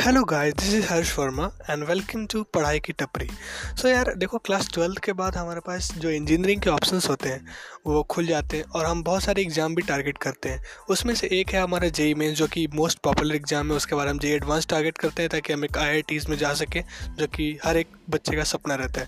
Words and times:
Hello 0.00 0.22
guys 0.24 0.54
this 0.54 0.72
is 0.74 0.86
Harsh 0.86 1.18
Verma 1.18 1.50
and 1.70 1.82
welcome 1.84 2.24
to 2.26 2.42
Padhai 2.54 2.78
Ki 2.80 2.92
Tapri 2.92 3.26
so 3.26 3.82
so 3.82 3.88
यार 3.88 4.12
देखो 4.18 4.38
class 4.38 4.68
twelfth 4.74 4.98
के 5.04 5.12
बाद 5.12 5.36
हमारे 5.36 5.60
पास 5.60 5.90
जो 5.98 6.10
इंजीनियरिंग 6.10 6.60
के 6.62 6.70
ऑप्शंस 6.70 7.08
होते 7.08 7.28
हैं, 7.28 7.44
वो 7.86 8.02
खुल 8.10 8.26
जाते 8.26 8.56
हैं 8.56 8.64
और 8.64 8.86
हम 8.86 9.02
बहुत 9.02 9.22
सारे 9.22 9.42
एग्ज़ाम 9.42 9.74
भी 9.74 9.82
टारगेट 9.82 10.18
करते 10.18 10.48
हैं। 10.48 10.62
उसमें 10.90 11.14
से 11.14 11.28
एक 11.32 11.50
है 11.50 11.62
हमारा 11.62 11.88
जेई 11.88 12.14
मेन 12.14 12.34
जो 12.34 12.46
कि 12.46 12.66
मोस्ट 12.74 12.98
पॉपुलर 13.04 13.34
एग्ज़ाम 13.34 13.70
है। 13.70 13.76
उसके 13.76 13.96
बाद 13.96 14.08
हम 14.08 14.18
जेई 14.18 14.32
एडवांस 14.32 14.66
टारगेट 14.68 14.98
करते 14.98 15.22
हैं 15.22 15.30
ताकि 15.30 15.52
हम 15.52 15.64
एक 15.64 15.78
आई 15.78 16.18
में 16.28 16.36
जा 16.36 16.52
सकें, 16.54 16.82
जो 17.18 17.26
कि 17.26 17.58
हर 17.64 17.76
एक 17.76 17.88
बच्चे 18.10 18.36
का 18.36 18.44
सपना 18.44 18.74
रहता 18.74 19.00
है। 19.00 19.06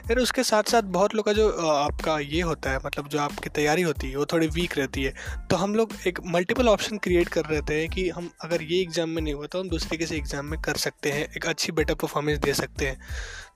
यार 0.00 0.18
उसके 0.18 0.42
साथ 0.42 0.70
साथ 0.70 0.92
बहुत 0.92 1.14
लोग 1.14 1.24
का 1.26 1.32
जो 1.32 1.48
आपका 1.68 2.18
ये 2.20 2.40
होता 2.42 2.70
है 2.70 2.80
मतलब 2.86 3.08
जो 3.08 3.18
आपकी 3.20 3.50
तैयारी 3.50 3.82
होती 3.82 4.10
है, 4.10 4.16
वो 4.16 4.26
थोड़ी 4.32 4.46
वीक 4.48 4.78
रहती 4.78 5.04
है। 5.04 5.14
तो 5.50 5.56
हम 5.56 5.74
लोग 5.74 5.96
एक 6.06 6.20
मल्टीपल 6.26 6.68
ऑप्शन 6.68 6.98
क्रिएट 6.98 7.28
कर 7.28 7.44
रहे 7.46 7.80
हैं 7.80 7.88
कि 7.90 8.08
हम 8.10 8.30
अगर 8.44 8.62
ये 8.64 8.80
एग्ज़ाम 8.82 9.10
में 9.10 9.22
नहीं 9.22 9.34
हुआ 9.34 9.46
तो 9.46 9.60
हम 9.60 9.68
दूसरे 9.68 9.96
किसी 9.96 10.16
एग्ज़ाम 10.16 10.32
में 10.42 10.60
कर 10.60 10.76
सकते 10.76 11.10
हैं, 11.10 11.26
एक 11.26 11.46
अच्छी 11.46 11.72
बेटर 11.72 11.94
परफॉर्मेंस 11.94 12.38
दे 12.38 12.54
सकते 12.54 12.86
हैं। 12.86 12.98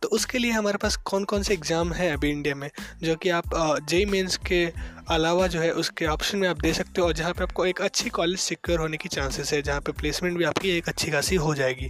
तो 0.03 0.09
उसके 0.09 0.39
लिए 0.39 0.51
हमारे 0.53 0.79
पास 0.79 0.97
कौन 1.05 1.25
कौन 1.25 1.43
से 1.43 1.55
एग्ज़ाम 1.55 1.93
हैं 1.93 2.13
अभी 2.13 2.31
इंडिया 2.31 2.55
में, 2.55 2.71
जो 3.03 3.17
कि 3.17 3.29
आप 3.31 3.51
जेई 3.89 4.05
मेंस 4.07 4.37
के 4.47 4.65
अलावा 5.11 5.47
जो 5.47 5.61
है 5.61 5.71
उसके 5.75 6.07
ऑप्शन 6.07 6.39
में 6.39 6.49
आप 6.49 6.61
दे 6.61 6.73
सकते 6.75 7.01
हो 7.01 7.07
और 7.07 7.13
जहाँ 7.15 7.33
पे 7.33 7.43
आपको 7.43 7.67
एक 7.67 7.81
अच्छी 7.83 8.11
कॉलेज 8.11 8.39
सिक्योर 8.41 8.81
होने 8.81 8.97
की 8.97 9.09
चांसेस 9.09 9.53
है, 9.53 9.63
जहाँ 9.63 9.81
पे 9.81 9.93
प्लेसमेंट 9.93 10.39
भी 10.39 10.45
आपकी 10.45 10.77
एक 10.77 10.89
अच्छी 10.89 11.11
खासी 11.11 11.37
हो 11.37 11.55
जाएगी। 11.55 11.89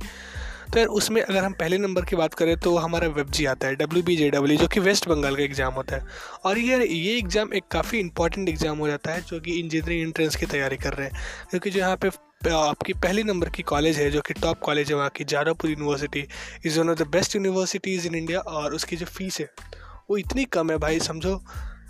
तो 0.72 0.78
यार 0.78 0.88
उसमें 0.88 1.20
अगर 1.22 1.44
हम 1.44 1.52
पहले 1.52 1.76
नंबर 1.78 2.04
की 2.04 2.16
बात 2.16 2.34
करें 2.34 2.56
तो 2.60 2.76
हमारा 2.76 3.06
वेब 3.08 3.30
जी 3.30 3.44
आता 3.46 3.66
है 3.66 3.74
डब्ल्यू 3.76 4.02
बी 4.02 4.16
जे 4.16 4.28
डब्ल्यू 4.30 4.56
जो 4.58 4.66
कि 4.68 4.80
वेस्ट 4.80 5.08
बंगाल 5.08 5.36
का 5.36 5.42
एग्ज़ाम 5.42 5.72
होता 5.72 5.96
है। 5.96 6.04
और 6.44 6.58
ये 6.58 6.86
ये 6.86 7.16
एग्ज़ाम 7.18 7.52
एक 7.54 7.64
काफ़ी 7.70 7.98
इंपॉर्टेंट 7.98 8.48
एग्ज़ाम 8.48 8.78
हो 8.78 8.88
जाता 8.88 9.12
है, 9.12 9.20
जो 9.20 9.40
कि 9.40 9.52
इंजीनियरिंग 9.52 10.02
एंट्रेंस 10.02 10.36
की 10.36 10.46
तैयारी 10.46 10.76
कर 10.76 10.94
रहे 10.94 11.06
हैं, 11.06 11.20
क्योंकि 11.50 11.70
जो 11.70 11.80
यहाँ 11.80 11.96
पे 11.96 12.08
आपकी 12.40 12.92
पहली 12.94 13.22
नंबर 13.22 13.48
की 13.48 13.62
कॉलेज 13.62 13.96
है, 13.98 14.10
जो 14.10 14.20
कि 14.20 14.34
टॉप 14.34 14.58
कॉलेज 14.60 14.90
है 14.90 14.96
वहाँ 14.96 15.10
की, 15.16 15.24
Jadavpur 15.24 15.70
university 15.70 16.24
is 16.66 16.78
one 16.80 16.90
of 16.90 16.98
the 16.98 17.06
best 17.06 17.34
universities 17.36 18.06
in 18.06 18.14
India 18.14 18.40
और 18.40 18.74
उसकी 18.74 18.96
जो 18.96 19.06
फ़ीस 19.06 19.38
है, 19.40 19.48
वो 20.10 20.16
इतनी 20.16 20.44
कम 20.46 20.70
है 20.70 20.76
भाई, 20.78 21.00
समझो? 21.00 21.40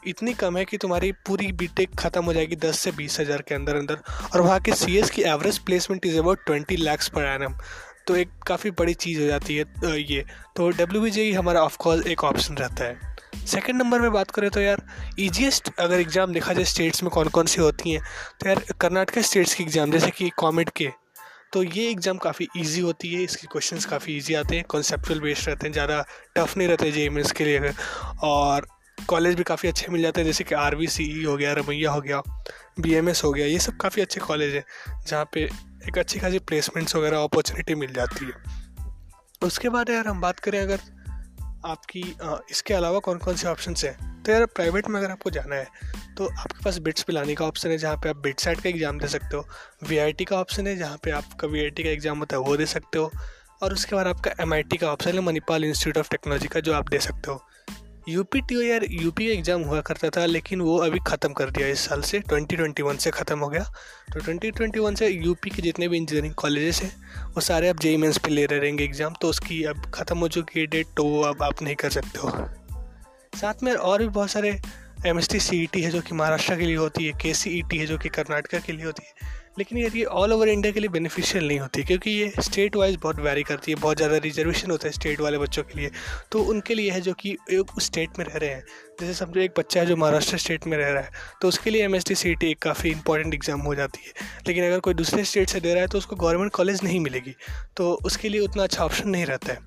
इतनी 0.06 0.32
कम 0.34 0.56
है 0.56 0.64
कि 0.64 0.76
तुम्हारी 0.76 1.10
पूरी 1.26 1.50
बीटेक 1.52 1.94
ख़त्म 1.98 2.24
हो 2.24 2.32
जाएगी 2.32 2.56
दस 2.56 2.78
से 2.78 2.92
बीस 2.92 3.18
हज़ार 3.20 3.42
के 3.48 3.54
अंदर 3.54 3.76
अंदर 3.76 3.98
और 4.34 4.40
वहाँ 4.40 4.60
के 4.60 4.74
सीएस 4.74 5.10
की 5.10 5.22
average 5.24 5.58
placement 5.58 6.06
is 6.06 6.18
about 6.18 6.44
twenty 6.46 6.76
lakhs 6.76 7.08
per 7.08 7.24
annum 7.24 7.54
तो 8.06 8.16
एक 8.16 8.30
काफ़ी 8.46 8.70
बड़ी 8.70 8.94
चीज़ 8.96 9.20
हो 9.20 9.26
जाती 9.26 9.56
है 9.56 10.00
ये। 10.02 10.24
तो 10.56 10.70
डब्ल्यू 10.70 11.02
बी 11.02 11.10
ही 11.10 11.32
हमारा 11.32 11.62
ऑफकोर्स 11.62 12.06
एक 12.06 12.24
ऑप्शन 12.24 12.56
रहता 12.56 12.84
है। 12.84 13.07
सेकंड 13.46 13.82
नंबर 13.82 14.00
में 14.00 14.10
बात 14.12 14.30
करें 14.30 14.50
तो 14.50 14.60
यार 14.60 14.82
ईजीएस्ट 15.18 15.70
अगर 15.78 16.00
एग्ज़ाम 16.00 16.32
देखा 16.32 16.52
जाए 16.52 16.64
स्टेट्स 16.64 17.02
में 17.02 17.10
कौन 17.10 17.28
कौन 17.28 17.46
सी 17.46 17.60
होती 17.60 17.90
हैं 17.90 18.00
तो 18.40 18.48
यार 18.48 18.64
कर्नाटका 18.80 19.22
स्टेट्स 19.22 19.54
की 19.54 19.62
एग्ज़ाम 19.62 19.90
जैसे 19.90 20.10
कि 20.10 20.30
कॉमेड 20.36 20.70
के 20.70 20.88
तो 21.52 21.62
ये 21.62 21.90
एग्ज़ाम 21.90 22.16
काफ़ी 22.18 22.46
इजी 22.56 22.80
होती 22.80 23.12
है, 23.14 23.22
इसके 23.22 23.46
क्वेश्चंस 23.46 23.84
काफ़ी 23.84 24.16
इजी 24.16 24.34
आते 24.34 24.56
हैं 24.56 24.64
कॉन्सेप्चुअल 24.68 25.20
बेस्ड 25.20 25.48
रहते 25.48 25.66
हैं, 25.66 25.72
ज़्यादा 25.72 26.04
टफ 26.36 26.56
नहीं 26.56 26.68
रहते 26.68 26.90
जे 26.92 27.04
एम 27.04 27.22
के 27.36 27.44
लिए, 27.44 27.72
और 28.22 28.66
कॉलेज 29.08 29.34
भी 29.34 29.42
काफ़ी 29.42 29.68
अच्छे 29.68 29.92
मिल 29.92 30.02
जाते 30.02 30.20
हैं, 30.20 30.26
जैसे 30.26 30.44
कि 30.44 30.54
आर 30.54 30.76
e 30.76 31.26
हो 31.26 31.36
गया, 31.36 31.52
रमैया 31.52 31.90
हो 31.90 32.00
गया 32.00 32.20
बीएमएस 32.80 33.24
हो 33.24 33.32
गया, 33.32 33.46
ये 33.46 33.58
सब 33.58 33.76
काफ़ी 33.76 34.02
अच्छे 34.02 34.20
कॉलेज 34.20 34.54
हैं, 34.54 34.64
जहाँ 35.06 35.28
पे 35.32 35.48
एक 35.88 35.98
अच्छी 35.98 36.18
खासी 36.18 36.38
प्लेसमेंट्स 36.38 36.96
वगैरह 36.96 37.22
अपॉर्चुनिटी 37.22 37.74
मिल 37.74 37.92
जाती 37.92 38.24
है। 38.24 38.32
उसके 39.42 39.68
बाद 39.68 39.90
यार 39.90 40.08
हम 40.08 40.20
बात 40.20 40.40
करें 40.40 40.60
अगर 40.60 40.80
आपकी 41.68 42.02
इसके 42.50 42.74
अलावा 42.74 42.98
कौन 43.00 43.18
कौन 43.18 43.36
से 43.36 43.48
ऑप्शन 43.48 43.74
हैं? 43.84 44.22
तो 44.22 44.32
यार 44.32 44.44
प्राइवेट 44.46 44.88
में 44.88 44.98
अगर 45.00 45.10
आपको 45.10 45.30
जाना 45.30 45.56
है 45.56 45.66
तो 46.16 46.26
आपके 46.26 46.64
पास 46.64 46.78
बिट्स 46.78 47.02
पिलाने 47.02 47.34
का 47.34 47.46
ऑप्शन 47.46 47.70
है, 47.70 47.78
जहाँ 47.78 47.96
पे 47.96 48.08
आप 48.08 48.16
बिट 48.18 48.40
साइड 48.40 48.60
का 48.60 48.68
एग्ज़ाम 48.68 48.98
दे 48.98 49.08
सकते 49.08 49.36
हो। 49.36 49.44
वीआईटी 49.88 50.24
का 50.24 50.36
ऑप्शन 50.36 50.66
है, 50.66 50.76
जहाँ 50.76 50.98
पे 51.04 51.10
आपका 51.10 51.48
वी 51.48 51.70
का 51.72 51.90
एग्ज़ाम 51.90 52.18
होता 52.18 52.36
है, 52.36 52.42
वो 52.42 52.56
दे 52.56 52.66
सकते 52.66 52.98
हो। 52.98 53.10
और 53.62 53.72
उसके 53.72 53.96
बाद 53.96 54.06
आपका 54.06 54.30
एमआईटी 54.40 54.76
का 54.76 54.92
ऑप्शन 54.92 55.14
है, 55.14 55.20
मणिपाल 55.20 55.64
इंस्टीट्यूट 55.64 55.98
ऑफ़ 55.98 56.10
टेक्नोलॉजी 56.10 56.48
का, 56.48 56.60
जो 56.60 56.72
आप 56.74 56.88
दे 56.88 56.98
सकते 57.00 57.30
हो। 57.30 57.42
यू 58.08 58.22
पी 58.24 58.40
टी 58.40 58.56
यार 58.68 58.84
यू 58.90 59.10
पी 59.12 59.26
एग्ज़ाम 59.30 59.62
हुआ 59.62 59.80
करता 59.80 60.08
था, 60.10 60.24
लेकिन 60.26 60.60
वो 60.60 60.76
अभी 60.78 60.98
ख़त्म 61.06 61.32
कर 61.32 61.50
दिया 61.50 61.66
इस 61.68 61.80
साल 61.88 62.02
से 62.02 62.20
2021 62.28 62.98
से 62.98 63.10
ख़त्म 63.10 63.38
हो 63.38 63.48
गया। 63.48 63.64
तो 64.12 64.20
2021 64.22 64.98
से 64.98 65.08
यू 65.08 65.34
पी 65.42 65.50
के 65.50 65.62
जितने 65.62 65.88
भी 65.88 65.96
इंजीनियरिंग 65.96 66.34
कॉलेजेस 66.34 66.80
हैं, 66.82 66.90
वो 67.26 67.40
सारे 67.40 67.68
अब 67.68 67.78
जेई 67.80 67.96
मेंस 67.96 68.18
पे 68.18 68.30
ले 68.30 68.46
रहे 68.46 68.60
रहेंगे 68.60 68.84
एग्ज़ाम 68.84 69.14
तो 69.20 69.28
उसकी 69.28 69.62
अब 69.64 69.90
ख़त्म 69.94 70.18
हो 70.18 70.28
चुकी 70.28 70.60
है 70.60 70.66
डेट 70.66 70.86
तो 70.96 71.04
वो 71.04 71.22
अब 71.24 71.42
आप 71.42 71.62
नहीं 71.62 71.74
कर 71.76 71.90
सकते 71.90 72.18
हो। 72.18 72.30
साथ 73.32 73.62
में 73.62 73.72
और 73.74 73.98
भी 73.98 74.08
बहुत 74.08 74.30
सारे 74.30 74.58
M 75.06 75.18
S 75.18 75.28
T 75.30 75.40
C 75.40 75.62
E 75.62 75.66
T 75.72 75.82
है 75.82 75.90
जो 75.90 76.00
कि 76.00 76.14
महाराष्ट्र 76.14 76.56
के 76.58 76.66
लिए 76.66 76.76
होती 76.76 77.06
है 77.06 77.12
के 77.22 77.34
सी 77.34 77.50
ई 77.58 77.62
टी 77.70 77.78
है 77.78 77.86
जो 77.86 77.98
कि 77.98 78.08
कर्नाटका 78.10 78.58
के 78.58 78.72
लिए 78.72 78.84
होती 78.84 79.02
है। 79.06 79.17
लेकिन 79.58 79.78
यार 79.78 79.96
ये 79.96 80.04
ऑल 80.04 80.32
ओवर 80.32 80.48
इंडिया 80.48 80.72
के 80.72 80.80
लिए 80.80 80.88
बेनिफिशियल 80.88 81.46
नहीं 81.48 81.58
होती, 81.60 81.82
क्योंकि 81.84 82.10
ये 82.10 82.32
स्टेट 82.40 82.76
वाइज 82.76 82.96
बहुत 83.02 83.20
वेरी 83.20 83.42
करती 83.42 83.72
है, 83.72 83.78
बहुत 83.78 83.96
ज़्यादा 83.96 84.16
रिजर्वेशन 84.24 84.70
होता 84.70 84.86
है 84.86 84.92
स्टेट 84.92 85.20
वाले 85.20 85.38
बच्चों 85.38 85.62
के 85.62 85.78
लिए। 85.80 85.90
तो 86.32 86.42
उनके 86.44 86.74
लिए 86.74 86.90
है 86.90 87.00
जो 87.00 87.12
कि 87.14 87.36
एक 87.52 87.80
स्टेट 87.80 88.18
में 88.18 88.24
रह 88.24 88.36
रहे 88.36 88.50
हैं। 88.50 88.64
जैसे 89.00 89.14
समझो 89.14 89.40
एक 89.40 89.52
बच्चा 89.58 89.80
है 89.80 89.86
जो 89.86 89.96
महाराष्ट्र 89.96 90.38
स्टेट 90.38 90.66
में 90.66 90.76
रह 90.78 90.88
रहा 90.88 91.02
है 91.02 91.10
तो 91.42 91.48
उसके 91.48 91.70
लिए 91.70 91.84
एम 91.84 91.94
एस 91.94 92.04
टी 92.04 92.50
एक 92.50 92.62
काफ़ी 92.62 92.90
इंपॉर्टेंट 92.90 93.34
एग्ज़ाम 93.34 93.60
हो 93.60 93.74
जाती 93.74 94.06
है। 94.06 94.12
लेकिन 94.46 94.64
अगर 94.64 94.80
कोई 94.80 94.94
दूसरे 94.94 95.24
स्टेट 95.24 95.48
से 95.48 95.60
दे 95.60 95.74
रहा 95.74 95.82
है 95.82 95.88
तो 95.88 95.98
उसको 95.98 96.16
गवर्नमेंट 96.16 96.52
कॉलेज 96.52 96.82
नहीं 96.84 97.00
मिलेगी। 97.00 97.34
तो 97.76 97.92
उसके 98.04 98.28
लिए 98.28 98.40
उतना 98.40 98.62
अच्छा 98.62 98.84
ऑप्शन 98.84 99.08
नहीं 99.08 99.26
रहता 99.26 99.52
है। 99.52 99.58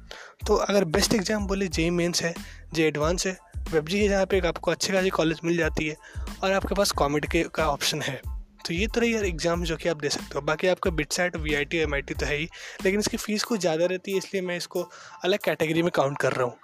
तो 0.47 0.55
अगर 0.55 0.85
बेस्ट 0.87 1.13
एग्ज़ाम 1.13 1.47
बोले 1.47 1.67
जे 1.69 1.89
मेन्स 1.91 2.23
है 2.23 2.33
जे 2.73 2.87
एडवांस 2.87 3.27
है 3.27 3.37
वेब 3.71 3.87
जी 3.87 3.99
है 3.99 4.07
जहाँ 4.09 4.25
पे 4.25 4.39
आपको 4.47 4.71
अच्छी 4.71 4.93
खासी 4.93 5.09
कॉलेज 5.11 5.39
मिल 5.43 5.57
जाती 5.57 5.87
है, 5.87 5.95
और 6.43 6.51
आपके 6.51 6.75
पास 6.75 6.91
कॉमेडी 6.93 7.27
के 7.27 7.43
का 7.55 7.67
ऑप्शन 7.67 8.01
है। 8.01 8.21
तो 8.65 8.73
ये 8.73 8.87
तो 8.87 9.01
रही 9.01 9.13
यार 9.15 9.25
एग्ज़ाम 9.25 9.63
जो 9.63 9.77
कि 9.77 9.89
आप 9.89 10.01
दे 10.01 10.09
सकते 10.09 10.35
हो। 10.35 10.41
बाकी 10.43 10.67
आपका 10.67 10.91
BITSAT 11.13 11.35
V 11.37 11.53
I 11.55 11.65
T 11.65 11.77
M 11.77 11.93
I 11.93 12.01
T 12.01 12.13
तो 12.13 12.25
है 12.25 12.37
ही, 12.37 12.47
लेकिन 12.83 12.99
इसकी 12.99 13.17
फ़ीस 13.17 13.43
कुछ 13.43 13.59
ज़्यादा 13.59 13.85
रहती 13.85 14.11
है, 14.11 14.17
इसलिए 14.17 14.41
मैं 14.43 14.57
इसको 14.57 14.89
अलग 15.23 15.39
कैटेगरी 15.45 15.83
में 15.83 15.91
काउंट 15.95 16.17
कर 16.17 16.33
रहा 16.33 16.45
हूँ। 16.45 16.57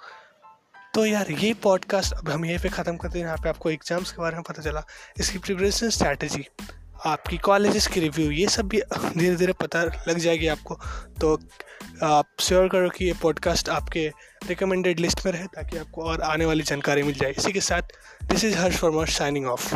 तो 0.94 1.06
यार 1.06 1.31
ये 1.31 1.53
पॉडकास्ट 1.63 2.13
अब 2.13 2.30
हम 2.30 2.46
यहीं 2.46 2.59
पे 2.59 2.69
ख़त्म 2.69 2.97
करते 2.97 3.19
हैं। 3.19 3.25
यहाँ 3.25 3.38
पे 3.38 3.50
आपको 3.50 3.69
एग्ज़ाम्स 3.69 4.12
के 4.12 4.22
बारे 4.22 4.35
में 4.35 4.44
पता 4.44 4.62
चला, 4.62 4.84
इसकी 5.19 5.38
प्रिपरेशन 5.40 5.90
स्ट्रैटेजी 5.90 6.46
आपकी 7.06 7.38
कॉलेजेस 7.38 7.88
की 7.88 8.00
रिव्यू 8.00 8.29
ये 8.31 8.47
सब 8.50 8.68
भी 8.68 8.81
धीरे 8.91 9.35
धीरे 9.35 9.53
पता 9.56 9.84
लग 9.84 10.18
जाएगी 10.18 10.47
आपको। 10.47 10.75
तो 11.22 11.34
आप 12.03 12.28
श्योर 12.41 12.68
करो 12.69 12.90
कि 12.90 13.06
ये 13.06 13.14
पॉडकास्ट 13.22 13.69
आपके 13.69 14.08
रिकमेंडेड 14.47 15.00
लिस्ट 15.00 15.25
में 15.25 15.31
रहे, 15.31 15.46
ताकि 15.46 15.78
आपको 15.78 16.03
और 16.03 16.22
आने 16.24 16.46
वाली 16.46 16.64
जानकारी 16.64 17.03
मिल 17.03 17.14
जाए। 17.14 17.31
इसी 17.31 17.52
के 17.52 17.62
साथ 17.62 17.94
this 18.24 18.44
is 18.46 18.58
Harsh 18.58 18.78
former 18.78 19.08
signing 19.12 19.47
off 19.47 19.74